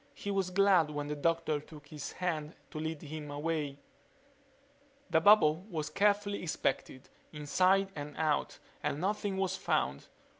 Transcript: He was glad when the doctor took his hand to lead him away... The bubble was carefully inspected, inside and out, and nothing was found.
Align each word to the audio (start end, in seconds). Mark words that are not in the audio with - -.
He 0.15 0.31
was 0.31 0.49
glad 0.49 0.89
when 0.89 1.05
the 1.05 1.15
doctor 1.15 1.59
took 1.59 1.89
his 1.89 2.13
hand 2.13 2.55
to 2.71 2.79
lead 2.79 3.03
him 3.03 3.29
away... 3.29 3.77
The 5.11 5.21
bubble 5.21 5.63
was 5.69 5.91
carefully 5.91 6.41
inspected, 6.41 7.07
inside 7.31 7.91
and 7.95 8.17
out, 8.17 8.57
and 8.81 8.99
nothing 8.99 9.37
was 9.37 9.55
found. 9.55 10.07